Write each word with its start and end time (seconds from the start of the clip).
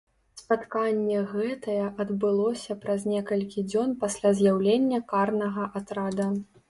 Спатканне 0.39 1.17
гэтае 1.33 1.83
адбылося 2.05 2.77
праз 2.85 3.05
некалькі 3.13 3.65
дзён 3.71 3.93
пасля 4.05 4.35
з'яўлення 4.41 5.01
карнага 5.13 5.69
атрада. 5.83 6.27